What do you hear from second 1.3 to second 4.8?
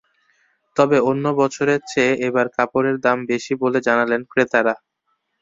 বছরের চেয়ে এবার কাপড়ের দাম বেশি বলে জানালেন ক্রেতারা।